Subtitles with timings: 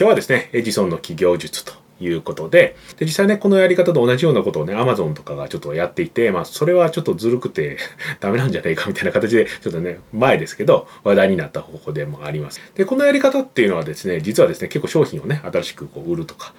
[0.00, 7.76] 今日はですね、エジソンの企業術ということで、で実際ね、このやり方と同じようなことをね、アマゾンとかがちょっとやっていて、まあ、それはちょっとずるくて
[8.18, 12.62] ダメなんじゃないかみたいな形で、ちょっとね、前ですけど、話題になった方法でもあります。
[12.74, 16.54] で、このやり方っていうのはですね、実はですね、結構商品をね、新しくこう売るとか、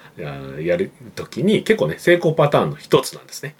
[0.60, 3.56] やるときに結構ね、成功パターンの一つなんですね。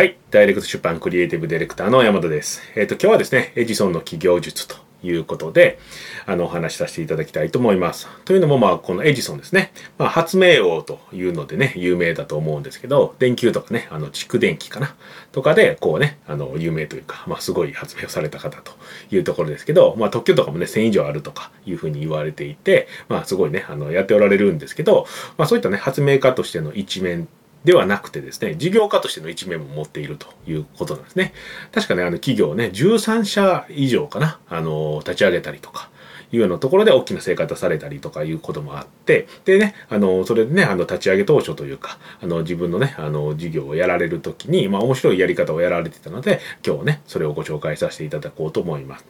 [0.00, 0.16] はい。
[0.30, 2.62] ダイレクト出版クリエイティブディレクターの山田です。
[2.74, 5.78] えっ、ー、と、今日はですね、エジソンの企業術ということで、
[6.24, 8.08] あの、お話しさせていただきたいと思います。
[8.24, 9.74] というのも、まあ、このエジソンですね。
[9.98, 14.94] まあ、発明王というのでね、有名だと思うんですけど、電球とかね、あの、蓄電機かな
[15.32, 18.72] とかで、こうね、あの、有名というか、まあ、すごい発明をされた方と
[19.10, 25.06] いうところですけど、まあ、特許とかもね、1000以上あるとかいうふうに言われていて、まあ、すごいね、あの、やっておられるんですけど、
[25.36, 27.28] まあ、そういったね、発明家としての一面
[27.64, 31.34] ではなくてですね、事業家としての一面も持っているということなんですね。
[31.72, 35.90] 確かね、あの企業ね、13社以上かな、あの、立ち上げたりとか、
[36.32, 49.06] いうようなところで大きな成果出されたりとかいうこともあって、でね、あの、それでね、あの、立ち上げ当初というか、あの、自分のね、あの、事業をやられるときに、まあ、面白いやり方をやられてたので、今日ね、それをご紹介させていただこうと思います。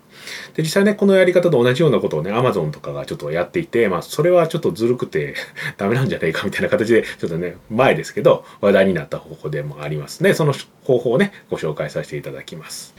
[0.54, 5.34] で、実際ね、このやり方と同じようなことをね、Amazon とかがちょっとやっていて、まあ、それはちょっとずるくて
[5.76, 10.34] ダメなんじゃないかみたいな形で、ちょっとね、前ですけど、話題になった方法でもありますね。
[10.34, 10.54] その
[10.84, 12.94] 方法をね、ご紹介させていただきます。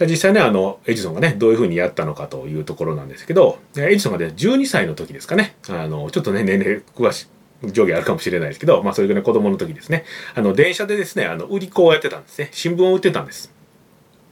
[0.00, 7.28] 実際ね、あの、エジソンがね、どういうふうにやったのかというところなんですけど、エジソンがね、12歳の時ですかね、あの、ちょっとね、年齢詳し
[7.64, 12.48] い、上下あるかもしれないですけど、まあ、それぐらい子供の時ですね、あの、電車でですね、あの、売り子をやってたんですね。
[12.52, 13.53] 新聞を売ってたんです。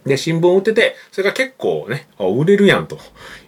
[0.05, 2.99] で、新聞を売ってて、それが結構ね、売れるやんと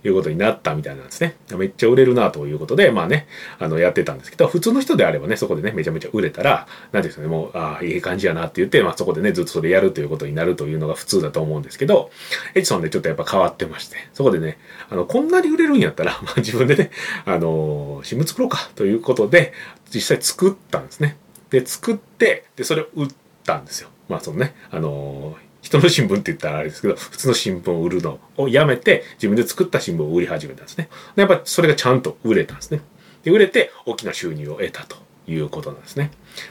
[0.05, 1.37] いうことになったみたいなんですね。
[1.57, 3.27] めっちゃ売れるなということで、まあね、
[3.59, 12.11] あの、やってたんですけど、普通の人であればね、そこでね、めちゃめちゃ売れたら、なんですかね、もう、ああ、いい感じやなって言って、まあそこでね、ずっとそれやるということになるというのが普通だと思うんですけど、
[12.55, 14.59] エジソンでちょっとやっぱ変わってまして、そこでね、
[14.91, 16.91] あの、こんなに売れるんやったら、 まあ自分でね、
[17.25, 19.53] あの、新聞作ろうかということで、
[19.93, 21.17] 実際作ったんですね。
[21.51, 23.09] で、作って、で、それを売っ
[23.45, 23.89] たんですよ。
[24.09, 30.91] まあそのね、あの人の新聞って言ったらあれですけど、普通の新聞を売るのをやめて、自分で作った新聞を売り始めたんですね。
[31.17, 32.83] でやっぱそれがちゃんと売れたんですね。
[33.23, 36.11] で、売れて大きな収入を得たということなんですね。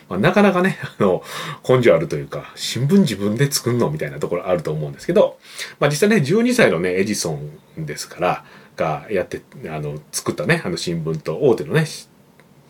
[0.10, 1.24] まあ、なかなかね、あの、
[1.68, 5.38] 根性あるというか、新聞自分で作るのみたいなところあると思うんですけど、
[5.80, 7.34] まあ実際ね、12歳のね、エジソ
[7.78, 8.46] ンですから、
[8.76, 11.86] がやって、あの、作ったね、あの新聞と大手のね、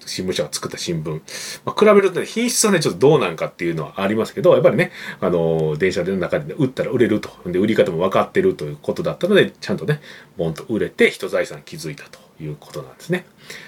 [0.07, 1.21] 新聞社が作った新聞、
[1.65, 7.29] まあ、比べるとね、品質はね、ちょっとどうなんかっていうのはありますけど、やっぱりね、あの、電車の中で、ね、売ったら売れると。
[7.45, 10.01] で、売り方も分かってるということだったので、ちゃんとね、
[10.37, 13.25] ボンと売れて、人財産築いたということなんですね。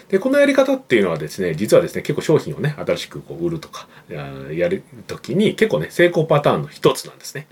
[0.10, 7.48] で、このやり方っていうのはですね、実はですね、結構商品をね、新しくこう売るとか、やるときに結構ね、成功パターンの一つなんですね。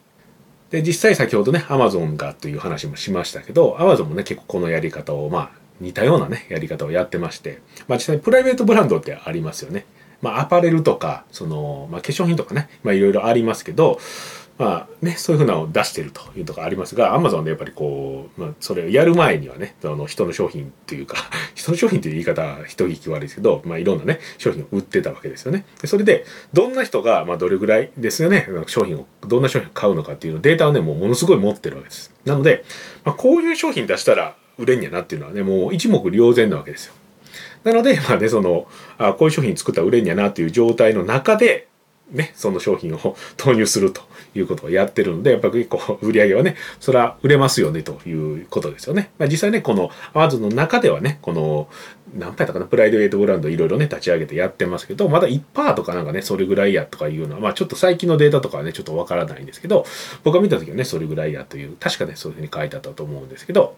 [0.74, 9.86] で、実際先ほどね、アマゾンがという話もしましたけど、アマゾンもね、結構このやり方を、まあ、似たようなね、やり方をやってまして、まあ実際にプライベートブランドってありますよね。
[10.22, 14.00] まあアパレルとか、その、まあ化粧品とかね、まいろいろありますけど、
[14.58, 21.18] まあね、そういうふうなのを出してるというところありますが、アマゾンでやっぱりこう、まあそれをやる前にはね、その人の商品っていうか、
[21.56, 25.66] 人の商品という言い方は人聞き悪いですけど、まあいろんなね、商品を売ってたわけですよね。
[25.82, 32.14] でそれで、どんな人が、まあどれぐらいですよね、商品を、どんな商品を買うのかっていうデータをね、もうものすごい持ってるわけです。
[32.26, 32.64] なので、
[33.04, 36.94] まあこういう商品出したら、売れんやなっていうのはね、もう一目瞭然なわけですよ。
[37.64, 41.68] なので、 まあね、その、あこういう商品作ったら売れんやなっていう状態の中で、
[42.12, 44.02] ね、その商品を 投入すると
[44.36, 49.12] いうことをやってるので、やっぱり結構売り上げはね、それは売れますよねということですよね。
[49.18, 51.70] まあ、実際ね、この Amazon の中ではね、この、
[52.16, 59.86] 何パーやったかな、プライドエイトブランドいろいろね、立ち上げてやってますけど、まだ1%とかなんかね、それぐらいやとかいうのは、まあちょっと最近のデータとかはね、ちょっとわからないんですけど、
[60.24, 63.76] 僕が見た時はね、それぐらいやという、確かね、そういうふうに書いてあったと思うんですけど、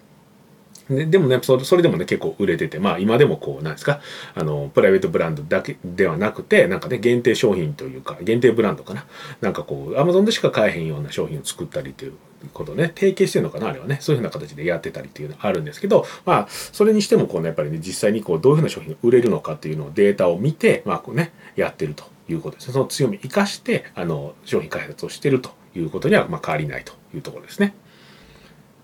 [0.89, 4.01] ででもねそれでもね結構売れててまあ今でもこうなんですか
[4.35, 9.05] あのプライベートブランドだけではなくてなんかね限定商品というか限定ブランドかな。
[9.41, 12.13] なんかこうアマゾンでしか買えへんような商品を作ったりという
[12.53, 13.97] ことね提携してるのかなあれはね。
[14.01, 27.73] そういうふうな形でやってたりっていうのがあるんですけどまあそれにしてもこうねやっぱりね実際にこうどういうふうな商品が売れるのかっていうのをデータを見てまあこうねやってるということですその強み生かしてあの商品開発をしてるということにはまあ変わりないというところですね。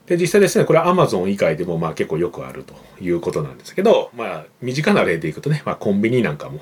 [0.07, 6.59] で、実際ですね、これは Amazon 以外でもまあ結構よくあるということなんですけど、まあ、身近な例でいくとね、まあ、コンビニなんかも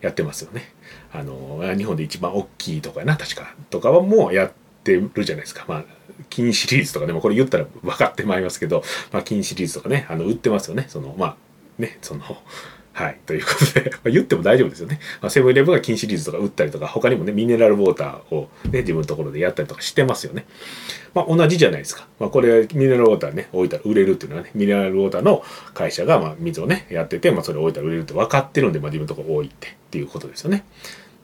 [0.00, 0.72] やってますよね。
[1.12, 4.52] あの、日本で一番大きいとかな、確か、とかはもうやっ
[4.84, 5.64] てるじゃないですか。
[5.66, 5.84] まあ、
[6.28, 10.86] 金シリーズとかでもこれ言ったら分かってまいりますけど、まあ、金シリーズとかね、あの、売ってますよね。
[10.88, 11.36] その、まあ、
[11.78, 12.22] ね、その、
[12.92, 13.18] はい。
[13.24, 15.00] ということで、 まあ、言っても大丈夫ですよね。
[15.20, 20.46] まあ、セブンイレブンが金シリーズとか売ったりとか、他にもね、ミネラルウォーターをね、自分のところでやったりとかしてますよね。
[21.14, 22.06] まあ、同じじゃないですか。
[22.18, 25.42] まあ、これ、ミネラルウォーターね、置いたら売れるっていうのはね、ミネラルウォーターの
[25.72, 30.64] 会社が、まあ、水をね、やってて、まあ、それ置いたら売れるって分かってるんで、まあ、自分のところ置いてっていうことですよね。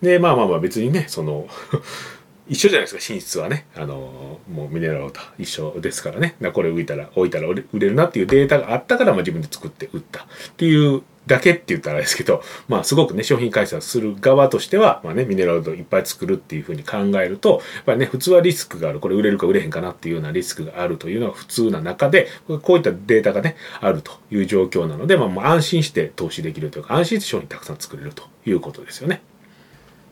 [0.02, 1.48] で、まあまあまあ、別にね、その
[2.48, 3.66] 一緒じゃないですか、寝室はね。
[3.76, 6.34] あの、もうミネラルウォーター一緒ですからね。
[6.54, 10.26] これ浮いたら、置いたら売れるなっていうデータがあったから、まあ自分で作って売ったっ
[10.56, 18.98] ていうだけって言ったらあれですけど、まあすごくね、商品開発する側としては、まあね、ミネラルウォーターいっぱい作るっていうふうに考えると、やっぱりね、普通はリスクがある。
[18.98, 22.28] これ売れるか売れへんかなっていうようなリスクがあるというのが普通な中で、
[22.62, 29.22] こういったデータがね、あるという状況なので、まあもう安心して投資できるというか、安心して商品たくさん作れるということですよね。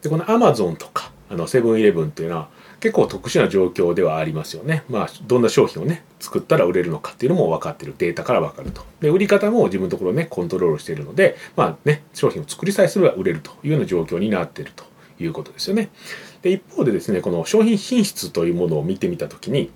[0.03, 2.49] で、この Amazon とか、あの、セブンイレブンっていうのは、
[2.81, 4.85] 結構特殊な状況ではありますよね。
[4.89, 7.95] まあ、どんな商品をね、作ったら売れるのかっていうのも分かってる。
[7.97, 8.83] データから分かると。
[9.01, 14.85] で、売り方も自分のところね、コントロールしているので、まあね、商品を作りさえすれば売れるというような状況になっていると
[15.19, 15.89] いうことですよね。
[16.43, 19.71] で、一方でですね、この商品品質というものを見てみたときに、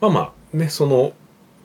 [0.00, 0.20] まあま
[0.54, 1.12] あ、ね、その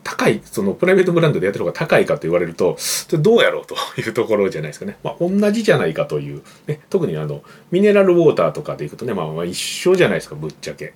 [0.07, 2.77] 高い、そのプライベートブランドでやってる方が高いかと言われると、
[3.19, 4.97] どうやろうというところじゃないですかね。
[5.03, 10.93] まあ、同じじゃないかという、ね、特にあの、ミネラルウォーターとかでいくとね、まあ、まあ一緒じゃないですか、ぶっちゃけ。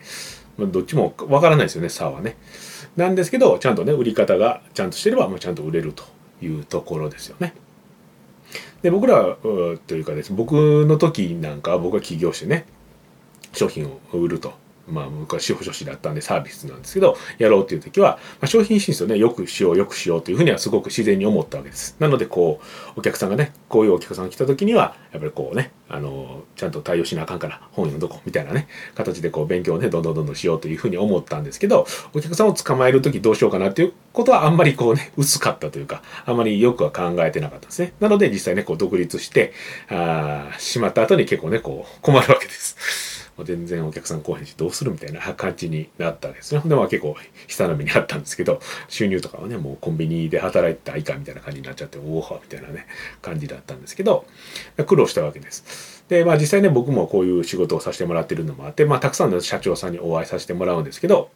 [0.57, 2.37] まあ、どっちもわからないですよね、差はね。
[2.95, 6.05] なんですけど、ちゃんとね、売り方がちゃんとしてれば、まあ、ちゃんと売れると
[6.41, 7.53] いうところですよね。
[8.81, 9.35] で、僕ら
[9.87, 12.65] というかですね、僕の時なんかは僕は起業してね、
[13.51, 14.53] 商品を売ると
[14.87, 21.95] まあ僕は司法書士だったんでサービスなんですけど、やろうっていう時は、まあ、商品進出をね、よくしよう、よくしようというふうにはすごく自然に思ったわけです。
[21.99, 22.59] なのでこ
[22.95, 37.93] う、お客さんがね、こういうお客さんが来た時には、やっぱりこうね、あの、ちゃんと対応しなあかんから本読んどこみたいなね、形でこう勉強をね、どんどんどんどんしようというふうに思ったんですけど、お客さんを捕まえる時どうしようかなっていうことはあんまりこうね、薄かったというか、あんまりよくは考えてなかったですね。
[37.99, 39.53] なので実際ね、こう独立して、
[39.89, 43.10] あしまった後に結構ね、こう困るわけです。
[43.43, 46.59] 全然お客さん来へんしどうするみたいな 感じになったんですね。
[46.59, 47.15] ほんでまあ結構悲
[47.47, 52.85] 惨な目にあったんですけど 収入とかはねもうコンビニで働いてたらいかんみたいな感じになっちゃっておおみたいなね
[53.21, 54.25] 感じだったんですけど
[54.85, 56.03] 苦労したわけです。
[56.09, 61.29] でまあ実際ね僕もこういう仕事をさせてもらってるのもあってまあたくさんの社長さんにお会いさせてもらうんですけど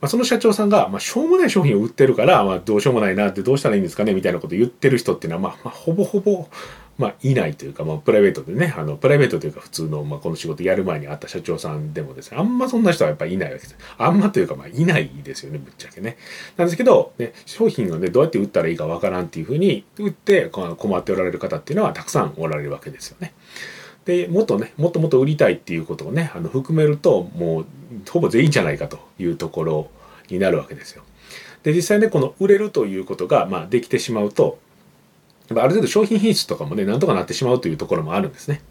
[0.00, 6.48] まあ、その社長さんが、まあ、しょうもない商品を売ってるから、まあ、どうしようもないなってどうしたらいいんですかねみたいなことを言ってる人っていうのは、まあ、まあ、ほぼほぼ、
[6.96, 13.76] まあ、いないというか、まあ、プライベートでね、あの、プライベートというか普通の、まあ、この仕事やる前に会った社長さんでもですね、あんまそんな人はやっぱりいないわけです。
[13.98, 16.16] あんまというか、まあ、いないですよね、ぶっちゃけね。
[16.56, 23.34] なんですけど、ね、商品をね、どうやって売ったらいいかわからんっていうふうに、売って困っておられる方っていうのはたくさんおられるわけですよね。
[24.04, 27.66] で、もっとね、もっともっと売りたいっていうことをね、あの、含めると、もう、
[28.08, 29.90] ほぼ全員じゃないかというところ
[30.28, 31.02] になるわけですよ。
[31.62, 34.58] で、実際ね、この売れるということが、まあ、できてしまうと、
[35.50, 38.62] ある程度商品品質とかもね、なんとかなってしまうというところもあるんですね。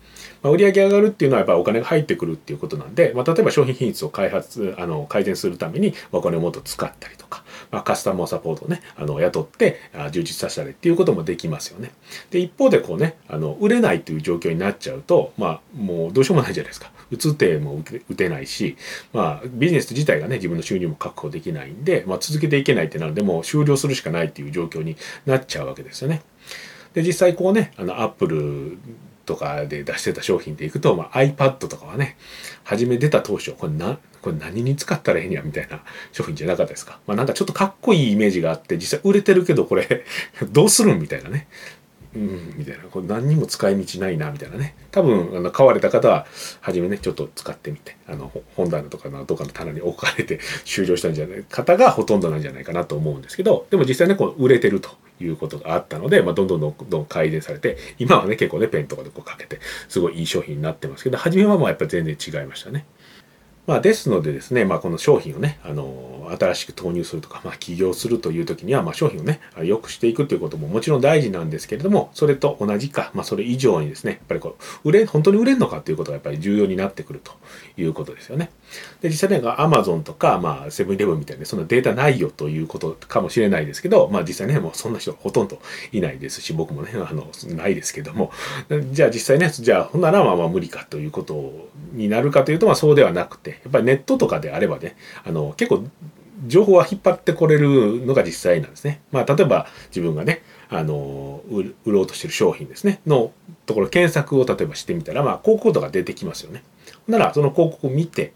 [0.42, 11.92] まあ、売上上がるっていうのはやっぱお金が入ってくるっていうことなんで、まあ、例えば商品品質を開発、あの、改善するためにお金をもっと使ったりとか、まあ、カスタマーサポートをね、あの、雇ってあ充実させたりっていうこともできますよね。
[12.32, 16.92] で、一方でこうね、あの、売れないという状況になっちゃうと、まあ、もうどうしようもないじゃないですか。
[17.12, 18.78] 打つ手も打てないし、
[19.14, 24.96] まあ、ビジネス自体がね、自分の収入も確保できないんで、まあ、続けていけないってなるで、もう終了するしかないっていう状況に
[25.26, 26.22] なっちゃうわけですよね。
[26.94, 28.78] で実際こうねあのアップル
[29.26, 32.18] とかで出してた商品でいくと、まあ、iPad とかはね
[32.64, 37.00] 初め出た当初これなこれ何に使ったらええんやみたいな 商品じゃなかったですか？
[37.08, 40.06] まあなんかちょっとかっこいいイメージがあって実際売れてるけどこれ
[40.52, 41.48] どうするんみたいなね。
[42.16, 42.86] うん、みたいな。
[42.86, 44.74] これ何にも使い道ないな、みたいなね。
[44.90, 46.26] 多分、あの、買われた方は、
[46.60, 54.90] 初めね、ちょっと使ってみて、あの、本棚とかのどっかの棚に置かれて 終了したんじゃない方がほとんどなんじゃないかなと思うんですけど、でも実際ね、こう、売れてると
[55.22, 62.86] いうことがあったので、まあ、どんどんどんどん改善されて、今はね、結構ね、ペンとかでこうかけて、すごいいい商品になってますけど、初めはまあやっぱ全然違いましたね。
[63.70, 77.34] まあ、ですのでですね、まあ、この商品をね、あの、新しく投入するとか、まあ、起業するという時には、まあ、商品をね、良くしていくということももちろん大事なんですけれども、それと同じか、まあ、それ以上にですね、やっぱりこう、売れ、本当に売れるのかということがやっぱり重要になってくると
[77.78, 78.52] いうことですよね。
[79.02, 85.60] で、実際ね、アマゾンとか、まあ、セブンイレブンみたいな、そんなデータないよということかもしれないですけど、まあ、実際ね、もうそんな人ほとんど
[85.92, 88.32] いないですし、僕もね、あの、ないですけども、
[88.92, 94.96] じゃあ実際ね、じゃあ、ほんならまあまあ無理かということになるかというと、まあ、そうではなくて、やっぱりネットとかであればね、
[95.26, 95.84] あの、結構、
[96.48, 99.02] 情報は引っ張ってこれるのが実際なんですね。
[99.12, 103.32] まあ、例えば自分がね、あの、売ろうとしてる商品ですね、の
[103.66, 106.64] ところ検索を例えばしてみたら、まあ、広告とか出てきますよね。
[107.08, 108.34] なら、その広告を見て、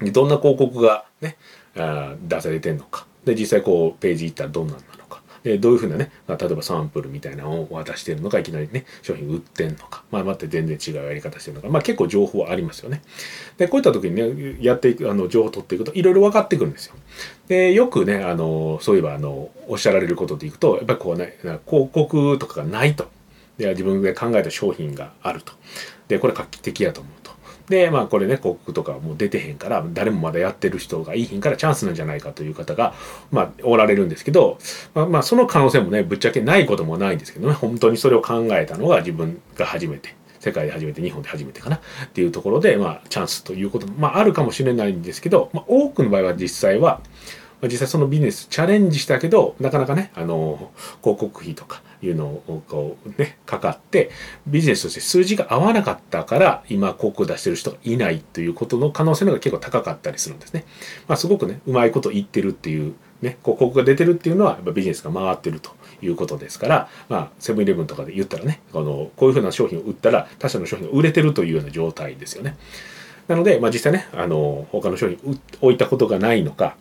[0.00, 1.36] どんな広告がね、
[1.76, 3.06] あ出されてんのか。
[3.24, 5.22] で、実際こう、ページ行ったらどんなんなのか。
[5.46, 13.00] でどういうふうなね、まあ、例えばサンプルみたいなのを渡してるのかいきなりね商品売ってんのか、まあ、また全然違うやり方してるのか、まあ、結構情報ありますよね。
[13.56, 16.96] でこういった時にねやっていくあの情報を取っていくといろいろ分かってくるんですよ。
[17.46, 23.08] でよくねあのそういえばあのおっしゃられることでいくとやっぱりこうね広告とかがないと。
[23.56, 25.52] で自分で考えた商品があると。
[26.08, 27.25] でこれ画期的やと思うと。
[27.68, 32.94] でまあこれね広告とかもう出てへんから誰もまだやってる人がいいひんからチャンスなんじゃないかという方が
[33.30, 34.58] まあおられるんですけど
[34.94, 37.54] まあ、まあ、その可能性もねぶっちゃけないこともないんですけどね。
[37.54, 41.80] 本当にそれを考えたのが自分が初めて世界で初めて日本で初めてかなっ
[42.12, 47.00] ていうところでまあチャンスということもまああるかもしれないんですけど、まあ、多くの場合は実際は
[47.68, 50.70] 実際そのビジネスチャレンジしたけどなかなかねあの
[51.02, 54.10] 広告費とかいうのをこうねかかって
[54.46, 60.64] ビジネスとして数字が合わなかったから今広告出してる人がいないということの可能性の方が結構高かったりするんですね。
[61.08, 65.70] まあ、すごくねうまいこと言ってるっていうね広告が出てるっていうのはやっぱビジネスが回ってると
[66.02, 72.56] いうことですから、まあ、セブンイレブンとかで言ったらねこのこういうふうな商品を売ったら他社の商品が売れてるというような状態ですよね。
[73.28, 76.76] なので、まあ、実際ねあの他の商品を置いたことがないのか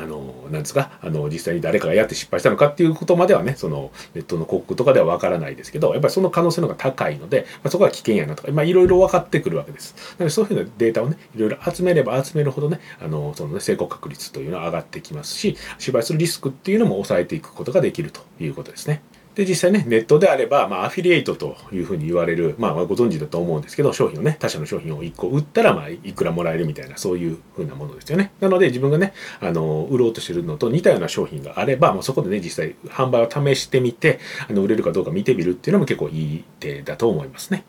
[0.00, 9.94] あの、なんですか、あの、実際に誰かがやって失敗したのかっていうことまではね、その、ネットの広告とかではわからないですけど、やっぱりその可能性の方が高いので、まあ、そこは危険やなとか、まあ、いろいろ分かってくるわけです。
[10.18, 19.02] なので、そういうふうなデータをね、いろいろ集めれば集めるほどね、あの、そのね、成功確率というのは上がってきますし、失敗するリスクっていうのも抑えていくことができるということですね。
[19.38, 28.32] で、実際ね、ネットであれば、まあ、アフィリエイトというふうに言われる、まあ、ご存知だと思うんですけど、商品をね、他社の商品を1個売ったら、まあ、いくらもらえるみたいな、そういうふうなものですよね。
[28.40, 34.18] なので、自分がね、あの、売ろうとしてるのと似たような商品があれば、もうそこでね、実際、販売を試してみて、
[34.50, 37.64] あの、売れるかどうか見てみるっていうのも結構いい手だと思いますね。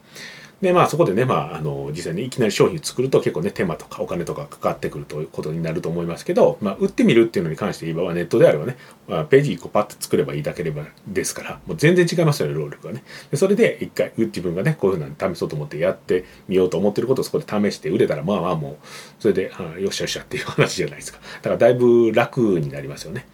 [0.61, 8.75] で、まあそこでね、まあ、あの、実際にいきなり商品作ると結構ね、手間とかお金とかかかってくるということになると思いますけど、まあ、売ってみるっていうのに関して言えば、ネットであればね、
[9.07, 13.03] まあ、ページ1個パッと作ればいいだければですから、もう全然違いますよね、労力がね。
[13.31, 18.77] でそれで一回、自分がね、こういうふうな試そうと思ってやってみようと思ってることをそこで試して売れたら、まあまあもう、
[19.19, 21.19] それで、あよっしゃよっしゃっていう話じゃないですか。
[21.41, 23.25] だからだいぶ楽になりますよね。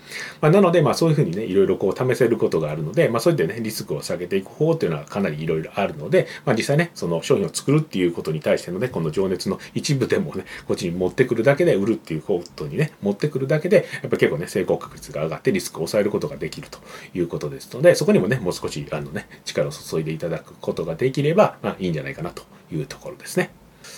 [0.41, 16.79] まあ、なので、まあそういうふうにね、いろいろこう試せることがあるので、まあそういったね、リスクを下げていく方っていうのはかなりいろいろあるので、まあ実際ね、その商品を作るっていうことに対してのね、この情熱の一部でもね、こっちに持ってくるだけで売るっていうことにね、持ってくるだけで、やっぱ結構ね、成功確率が上がってリスクを抑えることができると
[17.13, 23.51] いうことですので、そこにもね、もう少しあのね、力を注いでいただくことができれば、まあいいんじゃないかなというところですね。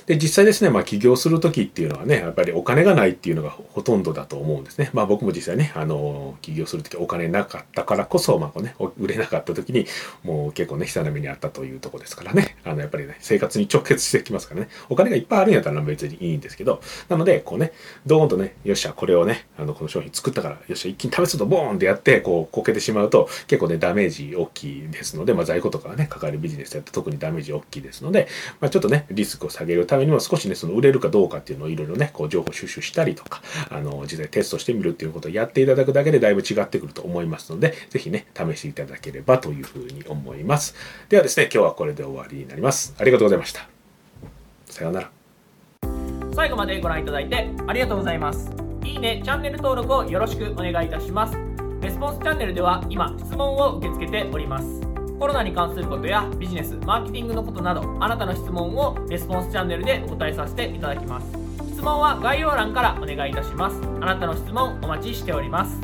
[0.06, 4.90] で、実際ですね、まあ起業するときっていうのはね、やっぱりお金がないっていうのがほとんどだと思うんですね。
[4.94, 9.86] まあ僕も実際ね、あの、起業するときお金なかったからこそ、まあね、売れなかったときに、
[10.24, 17.72] もう結構ね、悲惨な目にあったというとこですからね、あの、やっぱりね、生活に直結してきますからね、お金がいっぱいあるんやったら別にいいんですけど、なので、こうね、
[18.06, 28.28] ドーンとね、よっしゃ、これをね、あの、この商品作ったから、よっしゃ、一気に試すとボーンってやって、こう、こけてしまうと、結構ね、ダメージ大きいですので、まあ在庫とかね、かかるビジネスやったら特にダメージ大きいですので、
[28.60, 40.76] まあちょっとね、リスクを下げるるためにも少しね、その売れるかどうかっていうのをいろいろね、こう情報収集したりとか、あの、実際テストしてみるっていうことをやっていただくだけでだいぶ違ってくると思いますので、ぜひね、試していただければというふうに思います。
[41.10, 42.96] ではですね、今日はこれで終わりになります。
[42.98, 43.68] ありがとうございました。
[44.66, 45.12] さようなら。
[46.34, 48.52] 最後までご覧いただいてありがとうございます。
[48.84, 51.38] いいね、チャンネル登録をよろしくお願いいたします。
[51.82, 54.87] レスポンスチャンネルでは今、質問を受け付けております。
[55.20, 61.28] コロナに関することやビジネス、マーケティングのことなど、あなたの質問をレスポンスチャンネルでお答えさせていただきます。
[61.74, 63.82] 質問は概要欄からお願いいたします。
[64.00, 65.76] あなたの質問お待ちしております。